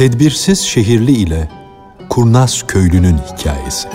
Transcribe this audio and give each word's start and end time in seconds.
Tedbirsiz 0.00 0.60
şehirli 0.60 1.12
ile 1.12 1.48
kurnaz 2.08 2.66
köylünün 2.66 3.18
hikayesi. 3.18 3.88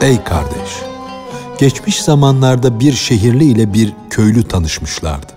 Ey 0.00 0.24
kardeş! 0.24 0.82
Geçmiş 1.58 2.02
zamanlarda 2.02 2.80
bir 2.80 2.92
şehirli 2.92 3.44
ile 3.44 3.72
bir 3.72 3.92
köylü 4.10 4.48
tanışmışlardı. 4.48 5.32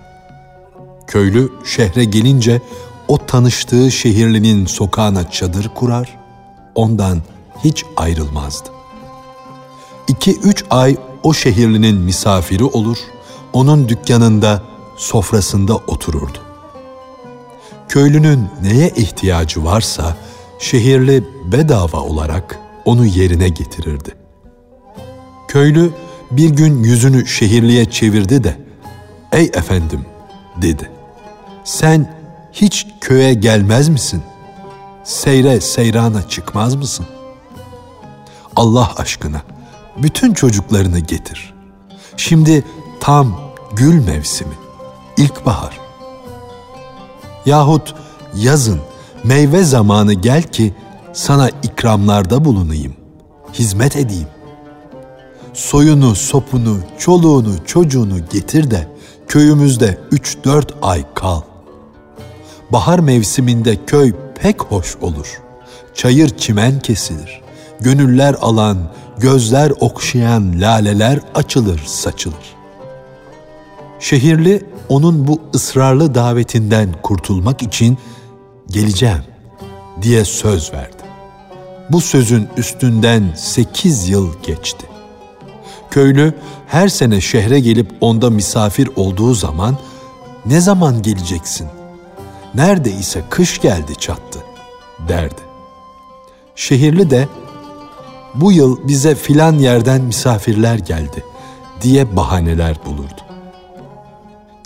Köylü 1.08 1.52
şehre 1.66 2.04
gelince 2.04 2.62
o 3.08 3.26
tanıştığı 3.26 3.92
şehirlinin 3.92 4.66
sokağına 4.66 5.32
çadır 5.32 5.70
kurar, 5.76 6.18
ondan 6.76 7.22
hiç 7.64 7.86
ayrılmazdı. 7.98 8.70
İki 10.08 10.40
üç 10.40 10.66
ay 10.70 10.98
o 11.28 11.34
şehirlinin 11.34 11.98
misafiri 11.98 12.64
olur, 12.64 12.98
onun 13.54 13.90
dükkanında, 13.90 14.64
sofrasında 14.98 15.76
otururdu. 15.76 16.38
Köylünün 17.90 18.48
neye 18.62 18.90
ihtiyacı 18.90 19.66
varsa 19.66 20.18
şehirli 20.60 21.24
bedava 21.52 21.98
olarak 22.00 22.60
onu 22.86 23.06
yerine 23.06 23.50
getirirdi. 23.50 24.16
Köylü 25.48 25.92
bir 26.32 26.50
gün 26.50 26.84
yüzünü 26.84 27.28
şehirliye 27.28 27.86
çevirdi 27.86 28.44
de, 28.44 28.58
''Ey 29.32 29.46
efendim'' 29.46 30.06
dedi. 30.62 30.92
''Sen 31.64 32.14
hiç 32.54 32.88
köye 33.02 33.34
gelmez 33.34 33.90
misin? 33.90 34.24
Seyre 35.04 35.62
seyrana 35.62 36.30
çıkmaz 36.30 36.76
mısın? 36.76 37.06
Allah 38.56 38.94
aşkına 38.98 39.42
bütün 40.04 40.34
çocuklarını 40.34 41.00
getir. 41.00 41.54
Şimdi 42.18 42.64
tam 43.00 43.40
gül 43.76 44.06
mevsimi, 44.06 44.54
ilkbahar. 45.18 45.80
Yahut 47.46 47.96
yazın 48.36 48.80
meyve 49.24 49.64
zamanı 49.64 50.14
gel 50.14 50.44
ki 50.44 50.74
sana 51.14 51.50
ikramlarda 51.50 52.46
bulunayım, 52.46 52.94
hizmet 53.54 53.96
edeyim. 53.96 54.28
Soyunu, 55.54 56.16
sopunu, 56.16 56.80
çoluğunu, 57.00 57.66
çocuğunu 57.66 58.18
getir 58.30 58.72
de 58.72 58.88
köyümüzde 59.28 59.98
üç 60.12 60.38
dört 60.44 60.74
ay 60.82 61.04
kal. 61.14 61.42
Bahar 62.72 63.00
mevsiminde 63.00 63.86
köy 63.86 64.14
pek 64.42 64.62
hoş 64.62 64.96
olur. 65.02 65.42
Çayır 65.94 66.38
çimen 66.38 66.80
kesilir. 66.80 67.42
Gönüller 67.80 68.36
alan, 68.42 68.78
gözler 69.20 69.72
okşayan 69.80 70.62
laleler 70.62 71.20
açılır, 71.36 71.82
saçılır. 71.86 72.56
Şehirli 74.00 74.66
onun 74.90 75.28
bu 75.28 75.42
ısrarlı 75.56 76.16
davetinden 76.16 76.90
kurtulmak 77.04 77.62
için 77.62 77.98
geleceğim 78.68 79.24
diye 80.02 80.26
söz 80.26 80.74
verdi. 80.74 81.04
Bu 81.90 82.02
sözün 82.02 82.48
üstünden 82.58 83.34
sekiz 83.36 84.10
yıl 84.10 84.34
geçti. 84.44 84.88
Köylü 85.92 86.34
her 86.68 86.88
sene 86.88 87.22
şehre 87.22 87.60
gelip 87.60 87.92
onda 88.02 88.30
misafir 88.30 88.90
olduğu 88.96 89.34
zaman 89.34 89.78
ne 90.46 90.62
zaman 90.62 91.02
geleceksin? 91.02 91.68
Neredeyse 92.56 93.24
kış 93.30 93.62
geldi 93.62 93.96
çattı 93.96 94.40
derdi. 95.08 95.42
Şehirli 96.56 97.10
de 97.10 97.28
bu 98.42 98.52
yıl 98.52 98.88
bize 98.88 99.16
filan 99.16 99.54
yerden 99.54 100.02
misafirler 100.02 100.80
geldi 100.80 101.24
diye 101.82 102.16
bahaneler 102.16 102.78
bulurdu. 102.86 103.22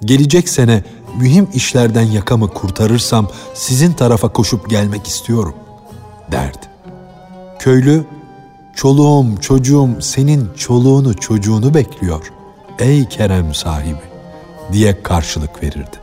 Gelecek 0.06 0.50
sene 0.50 0.84
mühim 1.20 1.48
işlerden 1.54 2.04
yakamı 2.04 2.48
kurtarırsam 2.48 3.28
sizin 3.54 3.94
tarafa 3.94 4.28
koşup 4.28 4.70
gelmek 4.70 5.08
istiyorum 5.08 5.56
derdi. 6.32 6.66
Köylü, 7.60 8.06
çoluğum 8.76 9.38
çocuğum 9.42 9.90
senin 10.00 10.50
çoluğunu 10.58 11.14
çocuğunu 11.14 11.74
bekliyor 11.74 12.32
ey 12.80 13.06
kerem 13.06 13.54
sahibi 13.54 14.12
diye 14.72 15.04
karşılık 15.04 15.64
verirdi. 15.64 15.98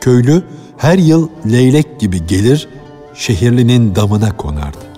Köylü 0.00 0.44
her 0.76 0.98
yıl 0.98 1.28
leylek 1.52 2.00
gibi 2.00 2.26
gelir 2.26 2.68
şehirlinin 3.14 3.94
damına 3.94 4.36
konardı. 4.36 4.89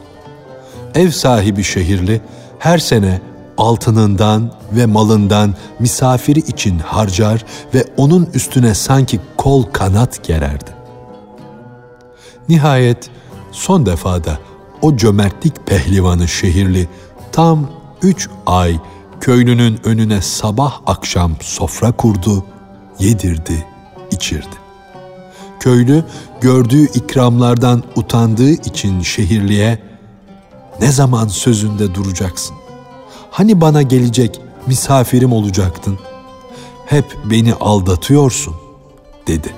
Ev 0.94 1.10
sahibi 1.10 1.64
şehirli 1.64 2.20
her 2.58 2.78
sene 2.78 3.20
altınından 3.58 4.52
ve 4.72 4.86
malından 4.86 5.54
misafiri 5.78 6.38
için 6.38 6.78
harcar 6.78 7.44
ve 7.74 7.84
onun 7.96 8.28
üstüne 8.34 8.74
sanki 8.74 9.20
kol 9.36 9.62
kanat 9.62 10.24
gererdi. 10.24 10.70
Nihayet 12.48 13.10
son 13.52 13.86
defada 13.86 14.38
o 14.82 14.96
cömertlik 14.96 15.66
pehlivanı 15.66 16.28
şehirli 16.28 16.88
tam 17.32 17.70
üç 18.02 18.28
ay 18.46 18.80
köylünün 19.20 19.80
önüne 19.84 20.22
sabah 20.22 20.80
akşam 20.86 21.32
sofra 21.40 21.92
kurdu, 21.92 22.44
yedirdi, 22.98 23.66
içirdi. 24.10 24.56
Köylü 25.60 26.04
gördüğü 26.40 26.84
ikramlardan 26.84 27.82
utandığı 27.96 28.50
için 28.50 29.00
şehirliye 29.00 29.78
ne 30.80 30.92
zaman 30.92 31.28
sözünde 31.28 31.94
duracaksın? 31.94 32.56
Hani 33.30 33.60
bana 33.60 33.82
gelecek 33.82 34.40
misafirim 34.66 35.32
olacaktın? 35.32 35.98
Hep 36.86 37.18
beni 37.24 37.54
aldatıyorsun 37.54 38.54
dedi. 39.26 39.54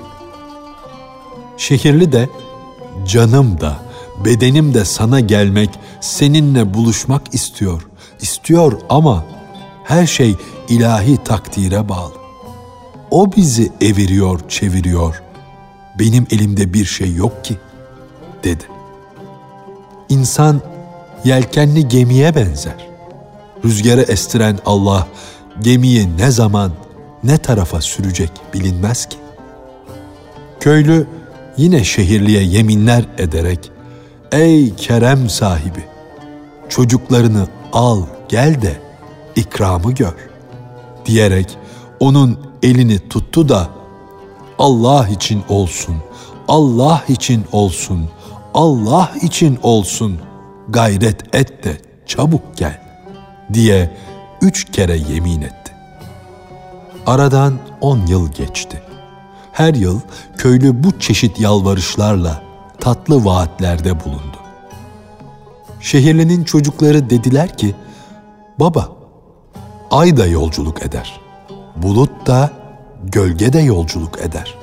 Şehirli 1.57 2.11
de 2.11 2.29
canım 3.07 3.61
da 3.61 3.77
bedenim 4.25 4.73
de 4.73 4.85
sana 4.85 5.19
gelmek, 5.19 5.69
seninle 6.01 6.73
buluşmak 6.73 7.33
istiyor. 7.33 7.87
İstiyor 8.21 8.79
ama 8.89 9.25
her 9.83 10.07
şey 10.07 10.35
ilahi 10.69 11.23
takdire 11.23 11.89
bağlı. 11.89 12.13
O 13.11 13.31
bizi 13.31 13.71
eviriyor, 13.81 14.39
çeviriyor. 14.49 15.21
Benim 15.99 16.27
elimde 16.31 16.73
bir 16.73 16.85
şey 16.85 17.15
yok 17.15 17.45
ki, 17.45 17.57
dedi. 18.43 18.63
İnsan 20.09 20.61
yelkenli 21.25 21.87
gemiye 21.87 22.35
benzer. 22.35 22.87
Rüzgarı 23.65 24.01
estiren 24.01 24.59
Allah 24.65 25.07
gemiyi 25.61 26.17
ne 26.17 26.31
zaman, 26.31 26.71
ne 27.23 27.37
tarafa 27.37 27.81
sürecek 27.81 28.31
bilinmez 28.53 29.05
ki. 29.05 29.17
Köylü 30.59 31.07
yine 31.57 31.83
şehirliye 31.83 32.43
yeminler 32.43 33.05
ederek, 33.17 33.71
Ey 34.31 34.75
kerem 34.75 35.29
sahibi! 35.29 35.83
Çocuklarını 36.69 37.47
al 37.73 38.01
gel 38.29 38.61
de 38.61 38.77
ikramı 39.35 39.91
gör 39.91 40.15
diyerek 41.05 41.57
onun 41.99 42.39
elini 42.63 43.09
tuttu 43.09 43.49
da 43.49 43.69
Allah 44.59 45.07
için 45.07 45.43
olsun, 45.49 45.95
Allah 46.47 47.03
için 47.07 47.45
olsun, 47.51 48.09
Allah 48.53 49.11
için 49.21 49.59
olsun 49.63 50.19
gayret 50.69 51.35
et 51.35 51.63
de 51.63 51.77
çabuk 52.05 52.57
gel 52.57 52.81
diye 53.53 53.97
üç 54.41 54.71
kere 54.71 54.97
yemin 54.97 55.41
etti. 55.41 55.71
Aradan 57.05 57.53
on 57.81 58.05
yıl 58.05 58.31
geçti. 58.31 58.81
Her 59.51 59.73
yıl 59.73 59.99
köylü 60.37 60.83
bu 60.83 60.99
çeşit 60.99 61.39
yalvarışlarla 61.39 62.43
tatlı 62.79 63.25
vaatlerde 63.25 63.99
bulundu. 64.05 64.37
Şehirlinin 65.79 66.43
çocukları 66.43 67.09
dediler 67.09 67.57
ki, 67.57 67.75
Baba, 68.59 68.91
ay 69.91 70.17
da 70.17 70.25
yolculuk 70.25 70.85
eder. 70.85 71.21
Bulut 71.75 72.27
da, 72.27 72.49
gölge 73.03 73.53
de 73.53 73.59
yolculuk 73.59 74.19
eder. 74.19 74.55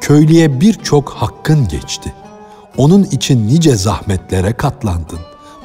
Köylüye 0.00 0.60
birçok 0.60 1.10
hakkın 1.10 1.68
geçti. 1.68 2.12
Onun 2.76 3.04
için 3.04 3.48
nice 3.48 3.76
zahmetlere 3.76 4.52
katlandın, 4.52 5.18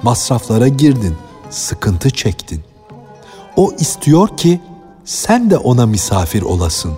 masraflara 0.03 0.67
girdin, 0.67 1.15
sıkıntı 1.49 2.09
çektin. 2.09 2.61
O 3.55 3.71
istiyor 3.79 4.37
ki 4.37 4.61
sen 5.05 5.49
de 5.49 5.57
ona 5.57 5.85
misafir 5.85 6.41
olasın. 6.41 6.93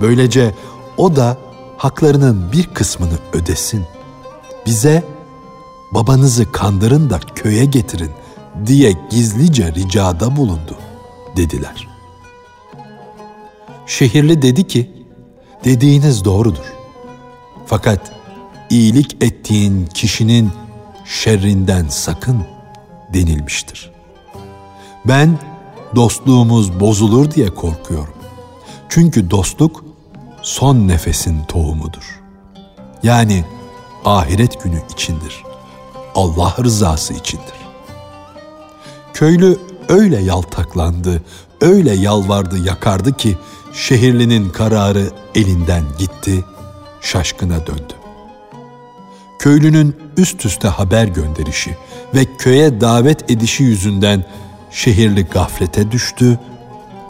Böylece 0.00 0.54
o 0.96 1.16
da 1.16 1.36
haklarının 1.76 2.52
bir 2.52 2.66
kısmını 2.66 3.18
ödesin. 3.32 3.84
Bize 4.66 5.04
babanızı 5.94 6.52
kandırın 6.52 7.10
da 7.10 7.20
köye 7.34 7.64
getirin 7.64 8.10
diye 8.66 8.94
gizlice 9.10 9.72
ricada 9.74 10.36
bulundu 10.36 10.76
dediler. 11.36 11.88
Şehirli 13.86 14.42
dedi 14.42 14.66
ki, 14.66 14.90
dediğiniz 15.64 16.24
doğrudur. 16.24 16.72
Fakat 17.66 18.17
iyilik 18.70 19.16
ettiğin 19.22 19.86
kişinin 19.86 20.50
şerrinden 21.04 21.88
sakın 21.88 22.46
denilmiştir. 23.14 23.90
Ben 25.04 25.38
dostluğumuz 25.96 26.80
bozulur 26.80 27.30
diye 27.30 27.54
korkuyorum. 27.54 28.14
Çünkü 28.88 29.30
dostluk 29.30 29.84
son 30.42 30.88
nefesin 30.88 31.44
tohumudur. 31.44 32.20
Yani 33.02 33.44
ahiret 34.04 34.62
günü 34.62 34.82
içindir. 34.92 35.44
Allah 36.14 36.54
rızası 36.64 37.14
içindir. 37.14 37.58
Köylü 39.14 39.58
öyle 39.88 40.18
yaltaklandı, 40.20 41.22
öyle 41.60 41.94
yalvardı 41.94 42.58
yakardı 42.58 43.16
ki 43.16 43.38
şehirlinin 43.72 44.48
kararı 44.48 45.10
elinden 45.34 45.84
gitti, 45.98 46.44
şaşkına 47.00 47.66
döndü. 47.66 47.97
Köylünün 49.38 49.96
üst 50.16 50.44
üste 50.44 50.68
haber 50.68 51.06
gönderişi 51.06 51.76
ve 52.14 52.24
köye 52.38 52.80
davet 52.80 53.30
edişi 53.30 53.62
yüzünden 53.62 54.24
şehirli 54.70 55.24
gaflete 55.24 55.90
düştü, 55.90 56.38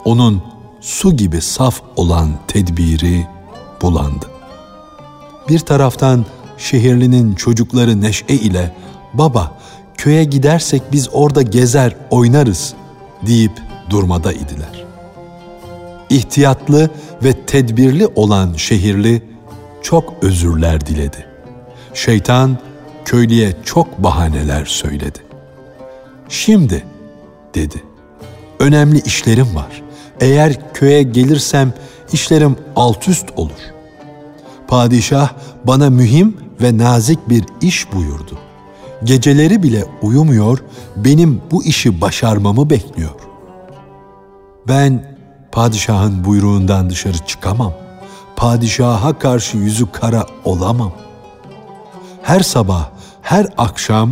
onun 0.05 0.43
su 0.81 1.17
gibi 1.17 1.41
saf 1.41 1.81
olan 1.95 2.29
tedbiri 2.47 3.27
bulandı. 3.81 4.25
Bir 5.49 5.59
taraftan 5.59 6.25
şehirlinin 6.57 7.35
çocukları 7.35 8.01
neşe 8.01 8.25
ile 8.27 8.75
baba 9.13 9.59
köye 9.97 10.23
gidersek 10.23 10.81
biz 10.91 11.09
orada 11.11 11.41
gezer 11.41 11.95
oynarız 12.09 12.73
deyip 13.27 13.51
durmada 13.89 14.33
idiler. 14.33 14.85
İhtiyatlı 16.09 16.89
ve 17.23 17.45
tedbirli 17.45 18.07
olan 18.07 18.53
şehirli 18.53 19.23
çok 19.81 20.13
özürler 20.21 20.85
diledi. 20.85 21.28
Şeytan 21.93 22.57
köylüye 23.05 23.53
çok 23.65 24.03
bahaneler 24.03 24.65
söyledi. 24.65 25.19
Şimdi 26.29 26.83
dedi. 27.55 27.83
Önemli 28.59 29.01
işlerim 29.01 29.55
var. 29.55 29.81
Eğer 30.21 30.73
köye 30.73 31.03
gelirsem 31.03 31.73
işlerim 32.13 32.55
alt 32.75 33.07
üst 33.07 33.25
olur. 33.35 33.59
Padişah 34.67 35.29
bana 35.63 35.89
mühim 35.89 36.37
ve 36.61 36.77
nazik 36.77 37.29
bir 37.29 37.45
iş 37.61 37.93
buyurdu. 37.93 38.37
Geceleri 39.03 39.63
bile 39.63 39.85
uyumuyor, 40.01 40.59
benim 40.95 41.41
bu 41.51 41.63
işi 41.63 42.01
başarmamı 42.01 42.69
bekliyor. 42.69 43.15
Ben 44.67 45.17
padişahın 45.51 46.25
buyruğundan 46.25 46.89
dışarı 46.89 47.17
çıkamam. 47.17 47.73
Padişaha 48.35 49.19
karşı 49.19 49.57
yüzü 49.57 49.91
kara 49.91 50.25
olamam. 50.45 50.91
Her 52.21 52.39
sabah, 52.39 52.89
her 53.21 53.47
akşam 53.57 54.11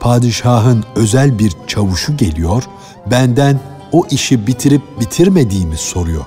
padişahın 0.00 0.84
özel 0.96 1.38
bir 1.38 1.52
çavuşu 1.66 2.16
geliyor, 2.16 2.62
benden 3.06 3.60
o 3.92 4.06
işi 4.10 4.46
bitirip 4.46 4.82
bitirmediğimi 5.00 5.76
soruyor. 5.76 6.26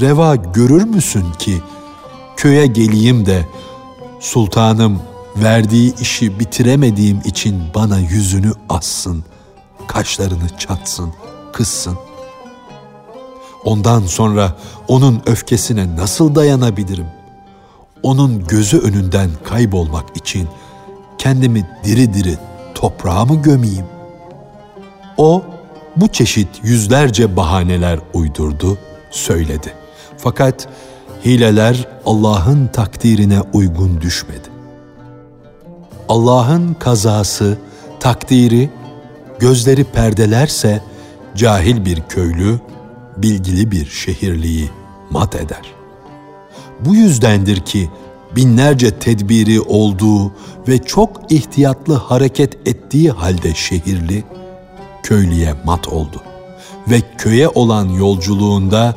Reva 0.00 0.36
görür 0.36 0.84
müsün 0.84 1.32
ki 1.32 1.62
köye 2.36 2.66
geleyim 2.66 3.26
de 3.26 3.46
sultanım 4.20 5.02
verdiği 5.36 5.94
işi 6.00 6.40
bitiremediğim 6.40 7.20
için 7.24 7.62
bana 7.74 7.98
yüzünü 7.98 8.52
assın, 8.68 9.24
kaşlarını 9.86 10.58
çatsın, 10.58 11.12
kızsın. 11.52 11.98
Ondan 13.64 14.06
sonra 14.06 14.56
onun 14.88 15.22
öfkesine 15.26 15.96
nasıl 15.96 16.34
dayanabilirim? 16.34 17.21
Onun 18.02 18.46
gözü 18.46 18.78
önünden 18.78 19.30
kaybolmak 19.44 20.16
için 20.16 20.48
kendimi 21.18 21.68
diri 21.84 22.14
diri 22.14 22.38
toprağa 22.74 23.24
mı 23.24 23.42
gömeyim? 23.42 23.84
O 25.16 25.42
bu 25.96 26.08
çeşit 26.08 26.48
yüzlerce 26.62 27.36
bahaneler 27.36 27.98
uydurdu, 28.14 28.78
söyledi. 29.10 29.72
Fakat 30.18 30.68
hileler 31.24 31.88
Allah'ın 32.06 32.66
takdirine 32.66 33.40
uygun 33.52 34.00
düşmedi. 34.00 34.48
Allah'ın 36.08 36.74
kazası, 36.74 37.58
takdiri, 38.00 38.70
gözleri 39.38 39.84
perdelerse 39.84 40.82
cahil 41.36 41.84
bir 41.84 42.00
köylü, 42.08 42.60
bilgili 43.16 43.70
bir 43.70 43.86
şehirliyi 43.86 44.70
mat 45.10 45.34
eder. 45.34 45.81
Bu 46.84 46.94
yüzdendir 46.94 47.60
ki 47.60 47.90
binlerce 48.36 48.98
tedbiri 48.98 49.60
olduğu 49.60 50.32
ve 50.68 50.78
çok 50.78 51.32
ihtiyatlı 51.32 51.94
hareket 51.94 52.68
ettiği 52.68 53.10
halde 53.10 53.54
şehirli, 53.54 54.24
köylüye 55.02 55.54
mat 55.64 55.88
oldu 55.88 56.22
ve 56.90 57.00
köye 57.18 57.48
olan 57.48 57.88
yolculuğunda 57.88 58.96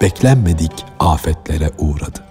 beklenmedik 0.00 0.72
afetlere 0.98 1.70
uğradı. 1.78 2.24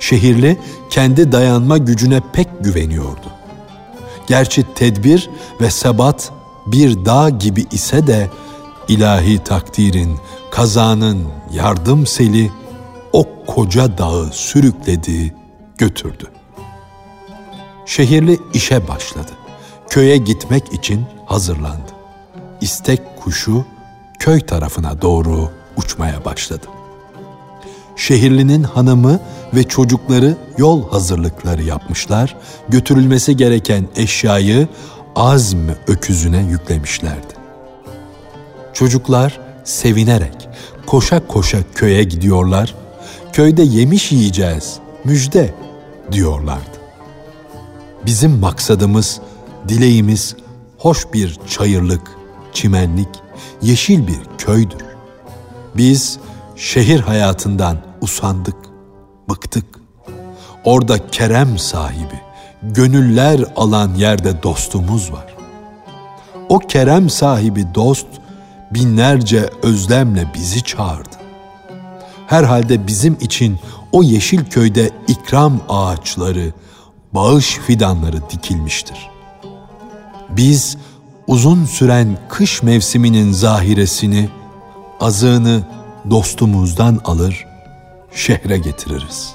Şehirli 0.00 0.58
kendi 0.90 1.32
dayanma 1.32 1.78
gücüne 1.78 2.20
pek 2.32 2.48
güveniyordu. 2.60 3.26
Gerçi 4.26 4.64
tedbir 4.74 5.30
ve 5.60 5.70
sebat 5.70 6.32
bir 6.66 7.04
dağ 7.04 7.28
gibi 7.28 7.66
ise 7.72 8.06
de 8.06 8.30
ilahi 8.88 9.44
takdirin, 9.44 10.18
kazanın 10.50 11.26
yardım 11.52 12.06
seli 12.06 12.50
o 13.12 13.44
koca 13.46 13.98
dağı 13.98 14.32
sürükledi, 14.32 15.34
götürdü. 15.78 16.24
Şehirli 17.86 18.38
işe 18.54 18.88
başladı. 18.88 19.32
Köye 19.88 20.16
gitmek 20.16 20.72
için 20.72 21.04
hazırlandı. 21.26 21.92
İstek 22.60 23.00
kuşu 23.20 23.64
köy 24.18 24.40
tarafına 24.40 25.02
doğru 25.02 25.50
uçmaya 25.76 26.24
başladı. 26.24 26.66
Şehirlinin 27.96 28.62
hanımı 28.62 29.20
ve 29.54 29.62
çocukları 29.62 30.36
yol 30.58 30.90
hazırlıkları 30.90 31.62
yapmışlar, 31.62 32.36
götürülmesi 32.68 33.36
gereken 33.36 33.88
eşyayı 33.96 34.68
azm 35.16 35.68
öküzüne 35.86 36.42
yüklemişlerdi. 36.42 37.34
Çocuklar 38.72 39.40
sevinerek 39.64 40.48
koşa 40.86 41.26
koşa 41.26 41.58
köye 41.74 42.04
gidiyorlar, 42.04 42.74
köyde 43.32 43.62
yemiş 43.62 44.12
yiyeceğiz, 44.12 44.78
müjde 45.04 45.54
diyorlardı. 46.12 46.82
Bizim 48.06 48.38
maksadımız, 48.38 49.20
dileğimiz 49.68 50.36
hoş 50.78 51.12
bir 51.12 51.38
çayırlık, 51.48 52.10
çimenlik, 52.52 53.08
yeşil 53.62 54.06
bir 54.06 54.20
köydür. 54.38 54.84
Biz 55.76 56.18
şehir 56.56 57.00
hayatından 57.00 57.78
usandık, 58.00 58.56
bıktık. 59.28 59.64
Orada 60.64 61.08
kerem 61.10 61.58
sahibi, 61.58 62.20
gönüller 62.62 63.40
alan 63.56 63.94
yerde 63.94 64.42
dostumuz 64.42 65.12
var. 65.12 65.34
O 66.48 66.58
kerem 66.58 67.10
sahibi 67.10 67.74
dost 67.74 68.06
binlerce 68.70 69.50
özlemle 69.62 70.26
bizi 70.34 70.62
çağırdı. 70.62 71.11
Herhalde 72.26 72.86
bizim 72.86 73.16
için 73.20 73.58
o 73.92 74.02
yeşil 74.02 74.44
köyde 74.44 74.90
ikram 75.08 75.60
ağaçları, 75.68 76.52
bağış 77.12 77.58
fidanları 77.66 78.30
dikilmiştir. 78.30 79.10
Biz 80.30 80.76
uzun 81.26 81.64
süren 81.64 82.18
kış 82.28 82.62
mevsiminin 82.62 83.32
zahiresini, 83.32 84.28
azığını 85.00 85.62
dostumuzdan 86.10 87.00
alır, 87.04 87.46
şehre 88.14 88.58
getiririz. 88.58 89.34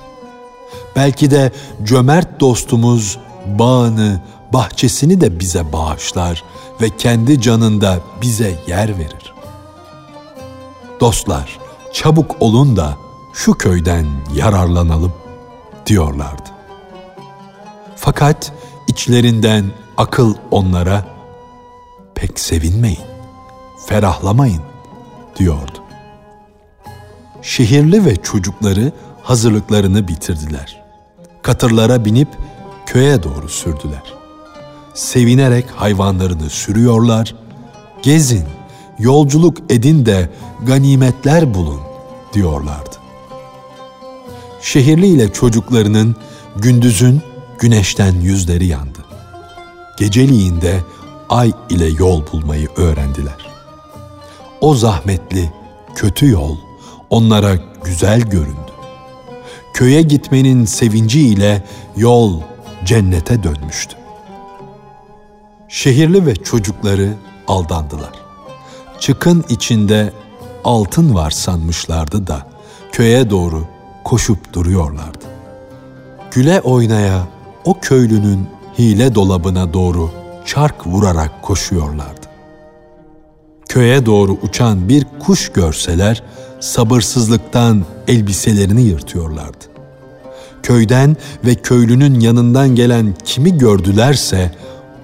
Belki 0.96 1.32
de 1.32 1.51
cömert 1.84 2.39
dostumuz 2.39 3.17
bağını, 3.60 4.22
bahçesini 4.53 5.22
de 5.22 5.39
bize 5.39 5.74
bağışlar 5.74 6.44
ve 6.82 6.89
kendi 6.98 7.41
canında 7.41 8.00
bize 8.22 8.56
yer 8.67 8.98
verir. 8.98 9.34
Dostlar, 11.00 11.60
çabuk 11.94 12.36
olun 12.39 12.77
da 12.77 12.98
şu 13.34 13.53
köyden 13.53 14.06
yararlanalım 14.36 15.13
diyorlardı. 15.86 16.50
Fakat 17.96 18.51
içlerinden 18.88 19.65
akıl 19.98 20.36
onlara 20.51 21.06
pek 22.15 22.39
sevinmeyin, 22.39 23.06
ferahlamayın 23.88 24.62
diyordu. 25.39 25.84
Şehirli 27.41 28.06
ve 28.06 28.15
çocukları 28.15 28.91
hazırlıklarını 29.24 30.08
bitirdiler. 30.08 30.84
Katırlara 31.41 32.06
binip 32.06 32.27
köye 32.86 33.24
doğru 33.24 33.50
sürdüler. 33.50 34.13
Sevinerek 34.94 35.65
hayvanlarını 35.75 36.50
sürüyorlar. 36.50 37.36
Gezin, 38.01 38.46
yolculuk 39.00 39.58
edin 39.70 40.06
de 40.06 40.30
ganimetler 40.68 41.54
bulun 41.54 41.82
diyorlardı. 42.34 42.96
Şehirli 44.62 45.08
ile 45.08 45.34
çocuklarının 45.34 46.16
gündüzün 46.56 47.22
güneşten 47.60 48.13
yüzleri 48.13 48.66
yandı. 48.66 49.00
Geceliğinde 50.00 50.84
ay 51.30 51.54
ile 51.70 51.86
yol 51.86 52.24
bulmayı 52.32 52.68
öğrendiler. 52.75 53.48
o 54.62 54.75
zahmetli, 54.75 55.51
kötü 55.96 56.30
yol 56.30 56.58
onlara 57.10 57.56
güzel 57.84 58.22
göründü. 58.22 58.72
Köye 59.74 60.01
gitmenin 60.01 60.66
sevinciyle 60.66 61.63
yol 61.98 62.42
cennete 62.86 63.44
dönmüştü. 63.44 63.96
Şehirli 65.70 66.25
ve 66.25 66.36
çocukları 66.36 67.13
aldandılar. 67.48 68.27
Çıkın 69.00 69.46
içinde 69.50 70.13
altın 70.63 71.16
var 71.16 71.32
sanmışlardı 71.32 72.27
da 72.27 72.48
köye 72.92 73.30
doğru 73.30 73.68
koşup 74.04 74.54
duruyorlardı. 74.54 75.25
Güle 76.32 76.62
oynaya 76.62 77.27
o 77.66 77.80
köylünün 77.80 78.48
hile 78.80 79.16
dolabına 79.16 79.74
doğru 79.74 80.12
çark 80.46 80.88
vurarak 80.88 81.44
koşuyorlardı. 81.44 82.27
Köye 83.70 84.06
doğru 84.06 84.38
uçan 84.42 84.89
bir 84.89 85.06
kuş 85.20 85.51
görseler 85.51 86.24
sabırsızlıktan 86.60 87.86
elbiselerini 88.08 88.82
yırtıyorlardı. 88.82 89.66
Köyden 90.63 91.18
ve 91.46 91.56
köylünün 91.56 92.20
yanından 92.20 92.75
gelen 92.75 93.16
kimi 93.25 93.58
gördülerse 93.58 94.51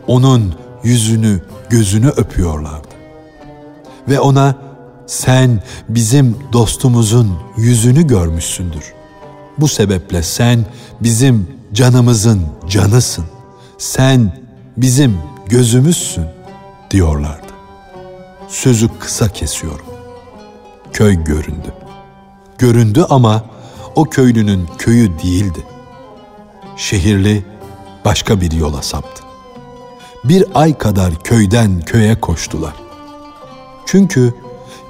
onun 0.08 0.56
yüzünü, 0.84 1.42
gözünü 1.70 2.08
öpüyorlardı. 2.08 2.93
Ve 4.08 4.20
ona 4.20 4.56
sen 5.08 5.64
bizim 5.90 6.38
dostumuzun 6.54 7.40
yüzünü 7.58 8.08
görmüşsündür. 8.08 8.94
Bu 9.58 9.68
sebeple 9.68 10.24
sen 10.24 10.66
bizim 11.02 11.48
canımızın 11.74 12.42
canısın. 12.70 13.26
Sen 13.78 14.38
bizim 14.78 15.18
gözümüzsün 15.46 16.26
diyorlardı. 16.92 17.54
Sözü 18.48 18.90
kısa 19.00 19.30
kesiyorum. 19.30 19.86
Köy 20.94 21.24
göründü. 21.24 21.74
Göründü 22.58 23.06
ama 23.10 23.44
o 23.96 24.04
köylünün 24.04 24.68
köyü 24.78 25.20
değildi. 25.24 25.60
Şehirli 26.78 27.46
başka 28.06 28.42
bir 28.42 28.52
yola 28.52 28.82
saptı. 28.82 29.24
Bir 30.24 30.46
ay 30.54 30.78
kadar 30.78 31.24
köyden 31.24 31.82
köye 31.82 32.20
koştular. 32.20 32.83
Çünkü 33.86 34.34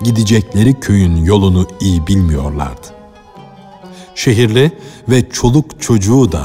gidecekleri 0.03 0.79
köyün 0.79 1.25
yolunu 1.25 1.67
iyi 1.79 2.07
bilmiyorlardı. 2.07 2.87
Şehirli 4.15 4.71
ve 5.09 5.29
çoluk 5.29 5.81
çocuğu 5.81 6.31
da 6.31 6.43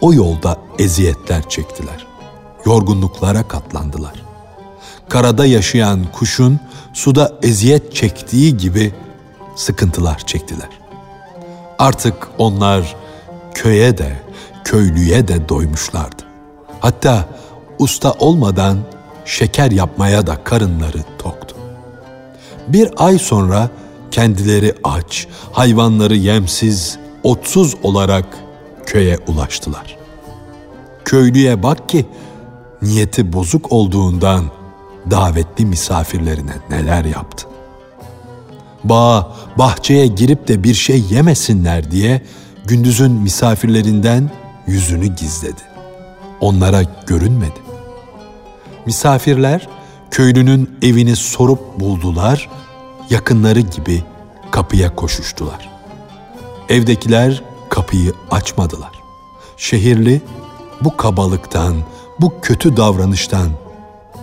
o 0.00 0.12
yolda 0.12 0.58
eziyetler 0.78 1.48
çektiler. 1.48 2.06
Yorgunluklara 2.66 3.48
katlandılar. 3.48 4.24
Karada 5.08 5.46
yaşayan 5.46 6.04
kuşun 6.12 6.60
suda 6.92 7.38
eziyet 7.42 7.94
çektiği 7.94 8.56
gibi 8.56 8.94
sıkıntılar 9.56 10.18
çektiler. 10.18 10.68
Artık 11.78 12.28
onlar 12.38 12.96
köye 13.54 13.98
de, 13.98 14.16
köylüye 14.64 15.28
de 15.28 15.48
doymuşlardı. 15.48 16.22
Hatta 16.80 17.28
usta 17.78 18.12
olmadan 18.12 18.78
şeker 19.24 19.70
yapmaya 19.70 20.26
da 20.26 20.44
karınları 20.44 21.04
toktu. 21.18 21.55
Bir 22.68 22.90
ay 22.96 23.18
sonra 23.18 23.70
kendileri 24.10 24.74
aç, 24.84 25.26
hayvanları 25.52 26.16
yemsiz, 26.16 26.98
otsuz 27.22 27.74
olarak 27.82 28.24
köye 28.86 29.18
ulaştılar. 29.26 29.96
Köylüye 31.04 31.62
bak 31.62 31.88
ki 31.88 32.06
niyeti 32.82 33.32
bozuk 33.32 33.72
olduğundan 33.72 34.44
davetli 35.10 35.66
misafirlerine 35.66 36.54
neler 36.70 37.04
yaptı. 37.04 37.46
Bağ, 38.84 39.32
bahçeye 39.58 40.06
girip 40.06 40.48
de 40.48 40.64
bir 40.64 40.74
şey 40.74 41.04
yemesinler 41.10 41.90
diye 41.90 42.22
gündüzün 42.64 43.12
misafirlerinden 43.12 44.30
yüzünü 44.66 45.06
gizledi. 45.06 45.62
Onlara 46.40 46.82
görünmedi. 47.06 47.60
Misafirler 48.86 49.68
köylünün 50.10 50.78
evini 50.82 51.16
sorup 51.16 51.80
buldular, 51.80 52.50
yakınları 53.10 53.60
gibi 53.60 54.04
kapıya 54.50 54.94
koşuştular. 54.94 55.68
Evdekiler 56.68 57.42
kapıyı 57.68 58.12
açmadılar. 58.30 58.92
Şehirli 59.56 60.22
bu 60.80 60.96
kabalıktan, 60.96 61.76
bu 62.20 62.40
kötü 62.42 62.76
davranıştan 62.76 63.48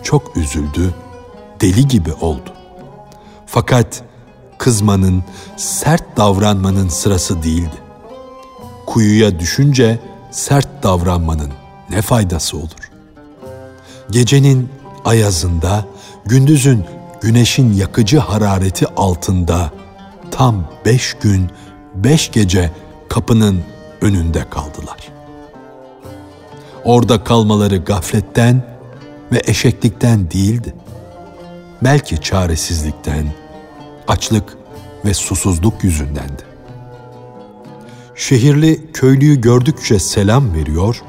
çok 0.03 0.37
üzüldü, 0.37 0.93
deli 1.61 1.87
gibi 1.87 2.13
oldu. 2.13 2.53
Fakat 3.45 4.03
kızmanın, 4.57 5.23
sert 5.57 6.17
davranmanın 6.17 6.87
sırası 6.87 7.43
değildi. 7.43 7.77
Kuyuya 8.85 9.39
düşünce 9.39 9.99
sert 10.31 10.83
davranmanın 10.83 11.51
ne 11.89 12.01
faydası 12.01 12.57
olur? 12.57 12.91
Gecenin 14.11 14.69
ayazında, 15.05 15.86
gündüzün 16.25 16.86
güneşin 17.24 17.74
yakıcı 17.74 18.19
harareti 18.19 18.88
altında 18.88 19.72
tam 20.31 20.65
beş 20.86 21.13
gün, 21.13 21.50
beş 21.95 22.31
gece 22.31 22.72
kapının 23.10 23.62
önünde 24.01 24.50
kaldılar. 24.50 24.98
Orada 26.83 27.24
kalmaları 27.24 27.77
gafletten 27.77 28.63
ve 29.31 29.41
eşeklikten 29.45 30.31
değildi. 30.31 30.74
Belki 31.83 32.22
çaresizlikten, 32.22 33.25
açlık 34.07 34.57
ve 35.05 35.13
susuzluk 35.13 35.83
yüzündendi. 35.83 36.43
Şehirli 38.15 38.91
köylüyü 38.91 39.41
gördükçe 39.41 40.00
selam 40.00 40.53
veriyor, 40.53 41.01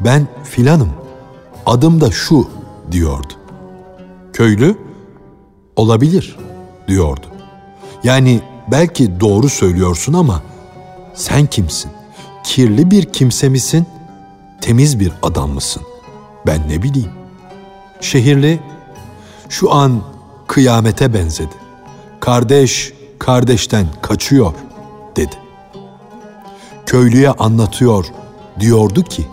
ben 0.00 0.28
filanım, 0.44 0.92
adım 1.66 2.00
da 2.00 2.10
şu 2.10 2.61
diyordu. 2.92 3.32
Köylü, 4.32 4.76
olabilir 5.76 6.36
diyordu. 6.88 7.26
Yani 8.04 8.40
belki 8.70 9.20
doğru 9.20 9.48
söylüyorsun 9.48 10.12
ama 10.12 10.42
sen 11.14 11.46
kimsin? 11.46 11.90
Kirli 12.44 12.90
bir 12.90 13.04
kimse 13.04 13.48
misin? 13.48 13.86
Temiz 14.60 15.00
bir 15.00 15.12
adam 15.22 15.50
mısın? 15.50 15.82
Ben 16.46 16.68
ne 16.68 16.82
bileyim. 16.82 17.10
Şehirli 18.00 18.60
şu 19.48 19.72
an 19.72 20.02
kıyamete 20.46 21.14
benzedi. 21.14 21.54
Kardeş 22.20 22.92
kardeşten 23.18 23.86
kaçıyor 24.02 24.54
dedi. 25.16 25.36
Köylüye 26.86 27.30
anlatıyor 27.30 28.06
diyordu 28.60 29.02
ki 29.02 29.26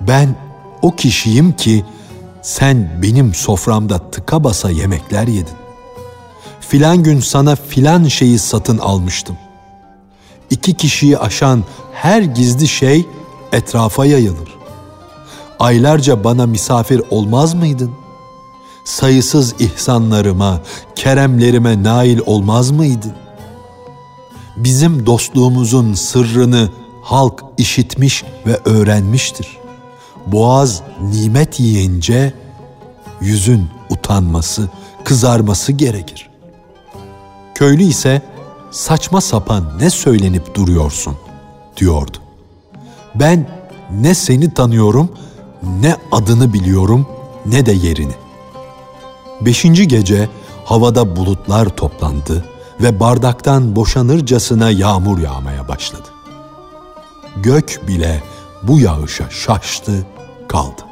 ben 0.00 0.36
o 0.82 0.96
kişiyim 0.96 1.52
ki 1.52 1.84
sen 2.42 3.02
benim 3.02 3.34
soframda 3.34 4.10
tıka 4.10 4.44
basa 4.44 4.70
yemekler 4.70 5.26
yedin. 5.28 5.54
Filan 6.60 7.02
gün 7.02 7.20
sana 7.20 7.56
filan 7.56 8.04
şeyi 8.04 8.38
satın 8.38 8.78
almıştım. 8.78 9.36
İki 10.50 10.74
kişiyi 10.74 11.18
aşan 11.18 11.64
her 11.92 12.22
gizli 12.22 12.68
şey 12.68 13.06
etrafa 13.52 14.06
yayılır. 14.06 14.48
Aylarca 15.60 16.24
bana 16.24 16.46
misafir 16.46 17.02
olmaz 17.10 17.54
mıydın? 17.54 17.92
Sayısız 18.84 19.54
ihsanlarıma, 19.58 20.60
keremlerime 20.94 21.82
nail 21.82 22.20
olmaz 22.26 22.70
mıydın? 22.70 23.12
Bizim 24.56 25.06
dostluğumuzun 25.06 25.94
sırrını 25.94 26.70
halk 27.02 27.44
işitmiş 27.58 28.24
ve 28.46 28.60
öğrenmiştir. 28.64 29.59
Boğaz 30.26 30.82
nimet 31.00 31.60
yiyince 31.60 32.32
yüzün 33.20 33.68
utanması, 33.90 34.68
kızarması 35.04 35.72
gerekir. 35.72 36.30
Köylü 37.54 37.82
ise 37.82 38.22
saçma 38.70 39.20
sapan 39.20 39.78
ne 39.78 39.90
söylenip 39.90 40.54
duruyorsun 40.54 41.16
diyordu. 41.76 42.16
Ben 43.14 43.48
ne 43.90 44.14
seni 44.14 44.54
tanıyorum, 44.54 45.10
ne 45.80 45.96
adını 46.12 46.52
biliyorum, 46.52 47.06
ne 47.46 47.66
de 47.66 47.72
yerini. 47.72 48.14
Beşinci 49.40 49.88
gece 49.88 50.28
havada 50.64 51.16
bulutlar 51.16 51.68
toplandı 51.68 52.44
ve 52.80 53.00
bardaktan 53.00 53.76
boşanırcasına 53.76 54.70
yağmur 54.70 55.18
yağmaya 55.18 55.68
başladı. 55.68 56.08
Gök 57.36 57.80
bile 57.88 58.22
bu 58.62 58.80
yağışa 58.80 59.30
şaştı, 59.30 60.06
kaldı. 60.48 60.82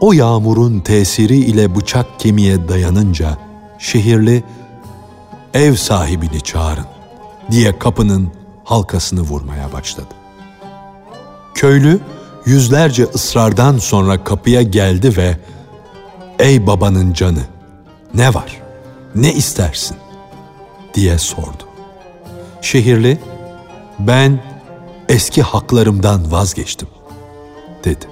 O 0.00 0.12
yağmurun 0.12 0.80
tesiri 0.80 1.36
ile 1.36 1.76
bıçak 1.76 2.20
kemiğe 2.20 2.68
dayanınca 2.68 3.38
şehirli 3.78 4.44
ev 5.54 5.74
sahibini 5.74 6.40
çağırın 6.40 6.86
diye 7.50 7.78
kapının 7.78 8.32
halkasını 8.64 9.20
vurmaya 9.20 9.72
başladı. 9.72 10.14
Köylü 11.54 12.00
yüzlerce 12.46 13.04
ısrardan 13.04 13.78
sonra 13.78 14.24
kapıya 14.24 14.62
geldi 14.62 15.16
ve 15.16 15.36
''Ey 16.38 16.66
babanın 16.66 17.12
canı, 17.12 17.42
ne 18.14 18.34
var? 18.34 18.60
ne 19.14 19.34
istersin? 19.34 19.96
diye 20.94 21.18
sordu. 21.18 21.64
Şehirli, 22.62 23.18
ben 23.98 24.42
eski 25.10 25.42
haklarımdan 25.42 26.32
vazgeçtim, 26.32 26.88
dedi. 27.84 28.06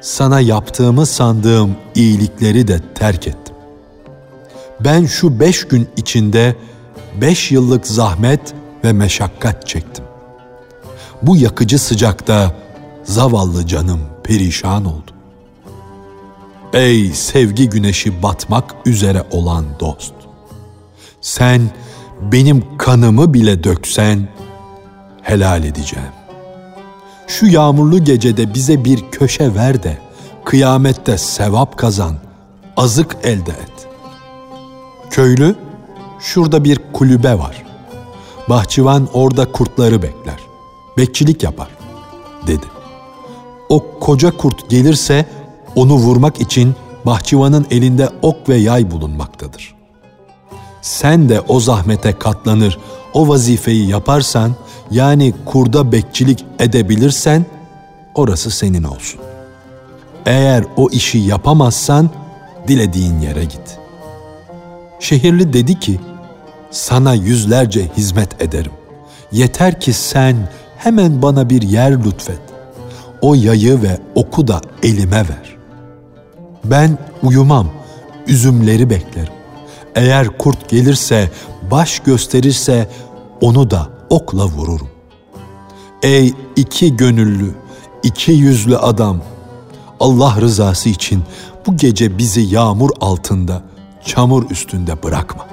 Sana 0.00 0.40
yaptığımı 0.40 1.06
sandığım 1.06 1.76
iyilikleri 1.94 2.68
de 2.68 2.80
terk 2.94 3.26
ettim. 3.28 3.54
Ben 4.80 5.06
şu 5.06 5.40
beş 5.40 5.68
gün 5.68 5.88
içinde 5.96 6.56
beş 7.20 7.52
yıllık 7.52 7.86
zahmet 7.86 8.54
ve 8.84 8.92
meşakkat 8.92 9.66
çektim. 9.66 10.04
Bu 11.22 11.36
yakıcı 11.36 11.78
sıcakta 11.78 12.54
zavallı 13.04 13.66
canım 13.66 14.00
perişan 14.24 14.84
oldu. 14.84 15.10
Ey 16.72 17.12
sevgi 17.12 17.68
güneşi 17.68 18.22
batmak 18.22 18.74
üzere 18.86 19.24
olan 19.30 19.64
dost! 19.80 20.14
Sen 21.20 21.70
benim 22.22 22.78
kanımı 22.78 23.34
bile 23.34 23.64
döksen 23.64 24.28
helal 25.26 25.64
edeceğim. 25.64 26.08
Şu 27.26 27.46
yağmurlu 27.46 28.04
gecede 28.04 28.54
bize 28.54 28.84
bir 28.84 29.10
köşe 29.10 29.54
ver 29.54 29.82
de 29.82 29.98
kıyamette 30.44 31.18
sevap 31.18 31.76
kazan, 31.76 32.14
azık 32.76 33.16
elde 33.22 33.50
et. 33.50 33.88
Köylü, 35.10 35.56
şurada 36.20 36.64
bir 36.64 36.80
kulübe 36.92 37.38
var. 37.38 37.64
Bahçıvan 38.48 39.08
orada 39.12 39.52
kurtları 39.52 40.02
bekler. 40.02 40.38
Bekçilik 40.96 41.42
yapar, 41.42 41.68
dedi. 42.46 42.66
O 43.68 43.98
koca 44.00 44.36
kurt 44.36 44.70
gelirse 44.70 45.26
onu 45.74 45.94
vurmak 45.94 46.40
için 46.40 46.74
bahçıvanın 47.06 47.66
elinde 47.70 48.08
ok 48.22 48.48
ve 48.48 48.56
yay 48.56 48.90
bulunmaktadır. 48.90 49.74
Sen 50.82 51.28
de 51.28 51.40
o 51.40 51.60
zahmete 51.60 52.12
katlanır, 52.12 52.78
o 53.12 53.28
vazifeyi 53.28 53.88
yaparsan, 53.88 54.52
yani 54.90 55.34
kurda 55.44 55.92
bekçilik 55.92 56.44
edebilirsen, 56.58 57.46
orası 58.14 58.50
senin 58.50 58.82
olsun. 58.82 59.20
Eğer 60.26 60.64
o 60.76 60.90
işi 60.90 61.18
yapamazsan, 61.18 62.10
dilediğin 62.68 63.20
yere 63.20 63.44
git. 63.44 63.78
Şehirli 65.00 65.52
dedi 65.52 65.80
ki, 65.80 66.00
sana 66.70 67.14
yüzlerce 67.14 67.88
hizmet 67.96 68.42
ederim. 68.42 68.72
Yeter 69.32 69.80
ki 69.80 69.92
sen 69.92 70.36
hemen 70.78 71.22
bana 71.22 71.50
bir 71.50 71.62
yer 71.62 72.04
lütfet. 72.04 72.40
O 73.20 73.34
yayı 73.34 73.82
ve 73.82 73.98
oku 74.14 74.48
da 74.48 74.60
elime 74.82 75.16
ver. 75.16 75.56
Ben 76.64 76.98
uyumam, 77.22 77.68
üzümleri 78.26 78.90
beklerim. 78.90 79.32
Eğer 79.94 80.38
kurt 80.38 80.68
gelirse, 80.68 81.30
baş 81.70 82.00
gösterirse 82.00 82.88
onu 83.40 83.70
da 83.70 83.95
okla 84.10 84.44
vururum. 84.44 84.88
Ey 86.02 86.34
iki 86.56 86.96
gönüllü, 86.96 87.54
iki 88.02 88.32
yüzlü 88.32 88.76
adam! 88.76 89.22
Allah 90.00 90.36
rızası 90.40 90.88
için 90.88 91.22
bu 91.66 91.76
gece 91.76 92.18
bizi 92.18 92.40
yağmur 92.40 92.90
altında, 93.00 93.62
çamur 94.04 94.50
üstünde 94.50 95.02
bırakma. 95.02 95.46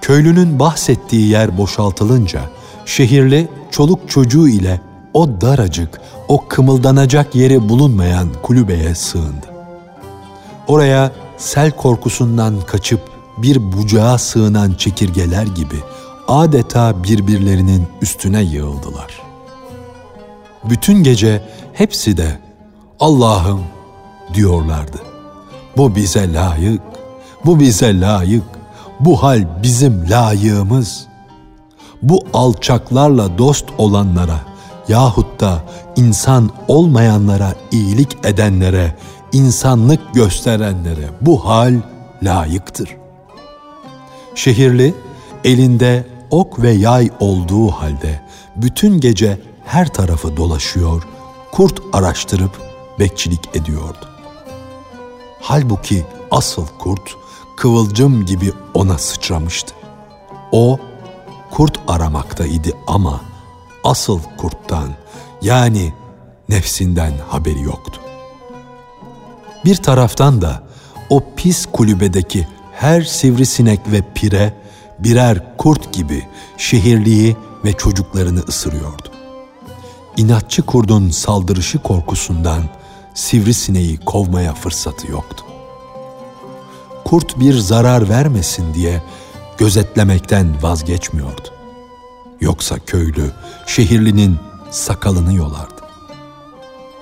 Köylünün 0.00 0.58
bahsettiği 0.58 1.28
yer 1.28 1.58
boşaltılınca 1.58 2.40
şehirli 2.86 3.48
çoluk 3.70 4.10
çocuğu 4.10 4.48
ile 4.48 4.80
o 5.14 5.40
daracık, 5.40 6.00
o 6.28 6.48
kımıldanacak 6.48 7.34
yeri 7.34 7.68
bulunmayan 7.68 8.28
kulübeye 8.42 8.94
sığındı. 8.94 9.46
Oraya 10.66 11.12
sel 11.36 11.70
korkusundan 11.70 12.60
kaçıp 12.66 13.00
bir 13.38 13.72
bucağa 13.72 14.18
sığınan 14.18 14.72
çekirgeler 14.72 15.46
gibi 15.46 15.76
adeta 16.28 17.04
birbirlerinin 17.04 17.86
üstüne 18.02 18.42
yığıldılar. 18.42 19.22
Bütün 20.64 21.02
gece 21.02 21.42
hepsi 21.72 22.16
de 22.16 22.38
Allah'ım 23.00 23.60
diyorlardı. 24.34 24.98
Bu 25.76 25.94
bize 25.94 26.32
layık, 26.32 26.82
bu 27.44 27.60
bize 27.60 28.00
layık, 28.00 28.44
bu 29.00 29.22
hal 29.22 29.62
bizim 29.62 30.10
layığımız. 30.10 31.06
Bu 32.02 32.24
alçaklarla 32.32 33.38
dost 33.38 33.64
olanlara 33.78 34.40
yahut 34.88 35.40
da 35.40 35.62
insan 35.96 36.50
olmayanlara 36.68 37.54
iyilik 37.72 38.16
edenlere, 38.24 38.94
insanlık 39.32 40.14
gösterenlere 40.14 41.10
bu 41.20 41.44
hal 41.48 41.74
layıktır. 42.22 42.96
Şehirli 44.34 44.94
elinde 45.44 46.13
ok 46.34 46.62
ve 46.62 46.70
yay 46.70 47.10
olduğu 47.20 47.70
halde 47.70 48.20
bütün 48.56 49.00
gece 49.00 49.38
her 49.64 49.88
tarafı 49.88 50.36
dolaşıyor, 50.36 51.02
kurt 51.52 51.82
araştırıp 51.92 52.50
bekçilik 52.98 53.56
ediyordu. 53.56 54.08
Halbuki 55.40 56.04
asıl 56.30 56.66
kurt 56.78 57.16
kıvılcım 57.56 58.26
gibi 58.26 58.52
ona 58.74 58.98
sıçramıştı. 58.98 59.74
O 60.52 60.78
kurt 61.50 61.80
aramaktaydı 61.88 62.70
ama 62.86 63.20
asıl 63.84 64.20
kurttan 64.36 64.88
yani 65.42 65.92
nefsinden 66.48 67.12
haberi 67.28 67.62
yoktu. 67.62 68.00
Bir 69.64 69.76
taraftan 69.76 70.42
da 70.42 70.62
o 71.10 71.22
pis 71.36 71.66
kulübedeki 71.72 72.48
her 72.72 73.02
sivrisinek 73.02 73.80
ve 73.92 74.02
pire 74.14 74.63
birer 74.98 75.56
kurt 75.56 75.92
gibi 75.92 76.26
şehirliği 76.58 77.36
ve 77.64 77.72
çocuklarını 77.72 78.40
ısırıyordu. 78.48 79.08
İnatçı 80.16 80.62
kurdun 80.62 81.10
saldırışı 81.10 81.78
korkusundan 81.78 82.62
sivrisineği 83.14 83.98
kovmaya 83.98 84.54
fırsatı 84.54 85.10
yoktu. 85.10 85.44
Kurt 87.04 87.40
bir 87.40 87.54
zarar 87.54 88.08
vermesin 88.08 88.74
diye 88.74 89.02
gözetlemekten 89.58 90.62
vazgeçmiyordu. 90.62 91.48
Yoksa 92.40 92.78
köylü 92.78 93.30
şehirlinin 93.66 94.36
sakalını 94.70 95.34
yolardı. 95.34 95.82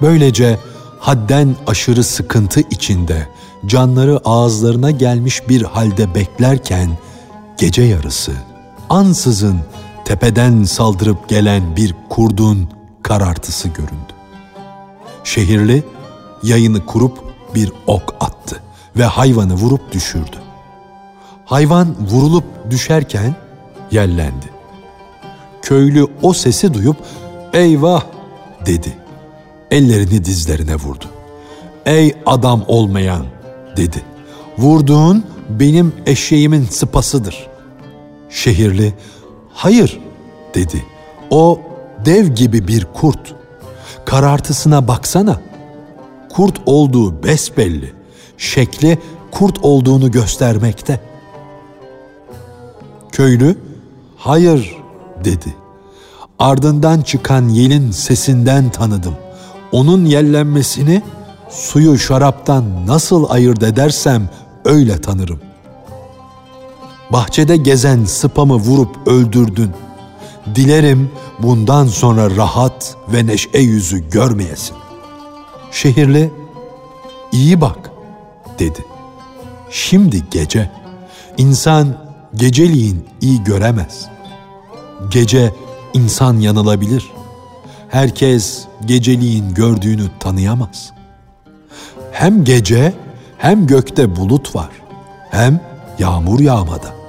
Böylece 0.02 0.58
hadden 0.98 1.56
aşırı 1.66 2.04
sıkıntı 2.04 2.60
içinde 2.60 3.28
canları 3.66 4.20
ağızlarına 4.24 4.90
gelmiş 4.90 5.48
bir 5.48 5.62
halde 5.62 6.14
beklerken 6.14 6.98
gece 7.62 7.82
yarısı 7.82 8.32
ansızın 8.90 9.60
tepeden 10.04 10.64
saldırıp 10.64 11.28
gelen 11.28 11.76
bir 11.76 11.94
kurdun 12.08 12.68
karartısı 13.02 13.68
göründü. 13.68 14.12
Şehirli 15.24 15.84
yayını 16.42 16.86
kurup 16.86 17.18
bir 17.54 17.72
ok 17.86 18.14
attı 18.20 18.60
ve 18.96 19.04
hayvanı 19.04 19.54
vurup 19.54 19.92
düşürdü. 19.92 20.36
Hayvan 21.44 21.96
vurulup 22.10 22.44
düşerken 22.70 23.36
yellendi. 23.90 24.46
Köylü 25.62 26.06
o 26.22 26.32
sesi 26.32 26.74
duyup 26.74 26.96
eyvah 27.52 28.04
dedi. 28.66 28.96
Ellerini 29.70 30.24
dizlerine 30.24 30.74
vurdu. 30.74 31.04
Ey 31.86 32.14
adam 32.26 32.64
olmayan 32.68 33.26
dedi. 33.76 34.02
Vurduğun 34.58 35.24
benim 35.48 35.92
eşeğimin 36.06 36.66
sıpasıdır. 36.66 37.51
Şehirli 38.32 38.94
hayır 39.52 40.00
dedi. 40.54 40.84
O 41.30 41.60
dev 42.04 42.26
gibi 42.26 42.68
bir 42.68 42.84
kurt. 42.84 43.34
Karartısına 44.04 44.88
baksana. 44.88 45.40
Kurt 46.30 46.60
olduğu 46.66 47.22
besbelli. 47.22 47.92
Şekli 48.38 48.98
kurt 49.30 49.58
olduğunu 49.62 50.10
göstermekte. 50.10 51.00
Köylü 53.12 53.56
hayır 54.16 54.76
dedi. 55.24 55.54
Ardından 56.38 57.00
çıkan 57.00 57.48
yelin 57.48 57.90
sesinden 57.90 58.70
tanıdım. 58.70 59.14
Onun 59.72 60.04
yellenmesini 60.04 61.02
suyu 61.50 61.98
şaraptan 61.98 62.86
nasıl 62.86 63.30
ayırt 63.30 63.62
edersem 63.62 64.30
öyle 64.64 65.00
tanırım. 65.00 65.51
Bahçede 67.12 67.56
gezen 67.56 68.04
sıpamı 68.04 68.54
vurup 68.54 69.06
öldürdün. 69.06 69.70
Dilerim 70.54 71.10
bundan 71.38 71.86
sonra 71.86 72.36
rahat 72.36 72.96
ve 73.08 73.26
neşe 73.26 73.58
yüzü 73.58 74.10
görmeyesin. 74.10 74.76
Şehirli, 75.70 76.30
iyi 77.32 77.60
bak 77.60 77.90
dedi. 78.58 78.84
Şimdi 79.70 80.24
gece, 80.30 80.70
insan 81.36 81.96
geceliğin 82.34 83.06
iyi 83.20 83.44
göremez. 83.44 84.08
Gece 85.10 85.54
insan 85.94 86.38
yanılabilir. 86.38 87.12
Herkes 87.88 88.64
geceliğin 88.84 89.54
gördüğünü 89.54 90.04
tanıyamaz. 90.20 90.92
Hem 92.12 92.44
gece 92.44 92.94
hem 93.38 93.66
gökte 93.66 94.16
bulut 94.16 94.56
var. 94.56 94.70
Hem 95.30 95.60
yağmur 95.98 96.40
yağmada. 96.40 97.01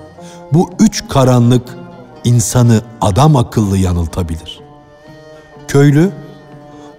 Bu 0.53 0.69
üç 0.79 1.07
karanlık 1.07 1.77
insanı 2.23 2.81
adam 3.01 3.35
akıllı 3.35 3.77
yanıltabilir. 3.77 4.59
Köylü, 5.67 6.11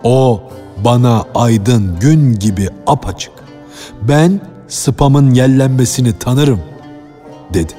o 0.04 0.42
bana 0.84 1.24
aydın 1.34 1.98
gün 2.00 2.34
gibi 2.34 2.68
apaçık. 2.86 3.32
Ben 4.02 4.40
spamın 4.68 5.34
yellenmesini 5.34 6.18
tanırım, 6.18 6.60
dedi. 7.54 7.72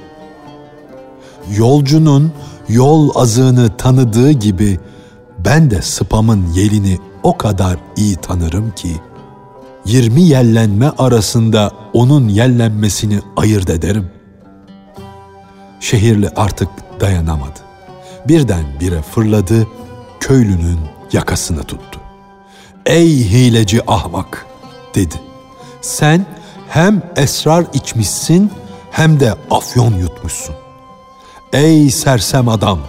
Yolcunun 1.58 2.32
yol 2.70 3.16
azığını 3.16 3.78
tanıdığı 3.78 4.32
gibi 4.32 4.80
ben 5.40 5.72
de 5.72 5.82
spamın 5.82 6.46
yelini 6.54 6.98
o 7.24 7.38
kadar 7.38 7.78
iyi 7.98 8.16
tanırım 8.16 8.72
ki, 8.72 9.02
20 9.86 10.22
yellenme 10.22 10.90
arasında 10.98 11.72
onun 11.94 12.28
yellenmesini 12.28 13.20
ayırt 13.38 13.70
ederim. 13.70 14.10
Şehirli 15.86 16.30
artık 16.36 16.70
dayanamadı. 17.00 17.60
Birden 18.28 18.66
bire 18.80 19.02
fırladı, 19.02 19.68
köylünün 20.20 20.80
yakasını 21.14 21.64
tuttu. 21.64 22.00
Ey 22.86 23.30
hileci 23.30 23.82
ahmak 23.88 24.46
dedi. 24.96 25.16
Sen 25.82 26.26
hem 26.70 27.02
esrar 27.16 27.66
içmişsin 27.74 28.52
hem 28.92 29.20
de 29.20 29.36
afyon 29.52 29.94
yutmuşsun. 29.94 30.56
Ey 31.54 31.92
sersem 31.92 32.50
adam, 32.50 32.80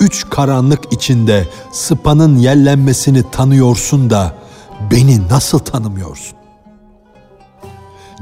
üç 0.00 0.30
karanlık 0.30 0.92
içinde 0.92 1.48
sıpanın 1.72 2.38
yellenmesini 2.38 3.30
tanıyorsun 3.30 4.10
da 4.10 4.34
beni 4.90 5.28
nasıl 5.28 5.58
tanımıyorsun? 5.58 6.38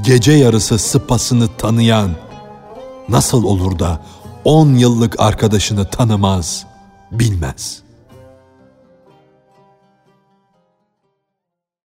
Gece 0.03 0.33
yarısı 0.33 0.79
sıpasını 0.79 1.49
tanıyan 1.59 2.11
nasıl 3.09 3.45
olur 3.45 3.79
da 3.79 4.01
on 4.45 4.75
yıllık 4.75 5.21
arkadaşını 5.21 5.91
tanımaz, 5.91 6.67
bilmez.'' 7.11 7.86